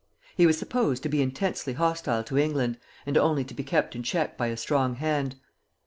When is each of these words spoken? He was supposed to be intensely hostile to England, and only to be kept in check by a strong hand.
He 0.35 0.47
was 0.47 0.57
supposed 0.57 1.03
to 1.03 1.09
be 1.09 1.21
intensely 1.21 1.73
hostile 1.73 2.23
to 2.23 2.35
England, 2.39 2.79
and 3.05 3.15
only 3.17 3.43
to 3.43 3.53
be 3.53 3.61
kept 3.63 3.95
in 3.95 4.01
check 4.01 4.35
by 4.35 4.47
a 4.47 4.57
strong 4.57 4.95
hand. 4.95 5.35